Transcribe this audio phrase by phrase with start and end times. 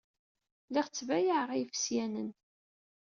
[0.67, 2.29] Lliɣ ttbayaɛeɣ i yifesyanen.